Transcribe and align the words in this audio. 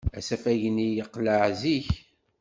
Asafag-nni 0.19 0.87
yeqleɛ 0.91 1.43
zik. 1.59 1.89